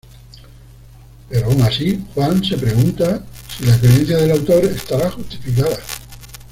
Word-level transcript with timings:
Pero 1.29 1.45
aun 1.45 1.61
así, 1.61 2.03
Juan 2.15 2.43
se 2.43 2.57
pregunta 2.57 3.23
si 3.55 3.67
la 3.67 3.77
creencia 3.77 4.17
del 4.17 4.31
autor 4.31 4.65
estará 4.65 5.11
justificada. 5.11 5.77